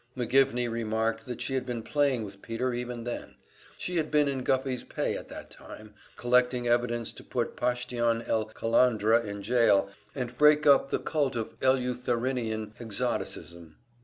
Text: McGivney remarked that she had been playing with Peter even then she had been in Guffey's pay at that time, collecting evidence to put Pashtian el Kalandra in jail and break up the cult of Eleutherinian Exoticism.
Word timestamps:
McGivney 0.17 0.67
remarked 0.67 1.27
that 1.27 1.41
she 1.41 1.53
had 1.53 1.63
been 1.63 1.83
playing 1.83 2.23
with 2.23 2.41
Peter 2.41 2.73
even 2.73 3.03
then 3.03 3.35
she 3.77 3.97
had 3.97 4.09
been 4.09 4.27
in 4.27 4.41
Guffey's 4.41 4.83
pay 4.83 5.15
at 5.15 5.29
that 5.29 5.51
time, 5.51 5.93
collecting 6.15 6.67
evidence 6.67 7.13
to 7.13 7.23
put 7.23 7.55
Pashtian 7.55 8.27
el 8.27 8.47
Kalandra 8.47 9.23
in 9.23 9.43
jail 9.43 9.91
and 10.15 10.35
break 10.39 10.65
up 10.65 10.89
the 10.89 10.97
cult 10.97 11.35
of 11.35 11.55
Eleutherinian 11.59 12.73
Exoticism. 12.79 13.75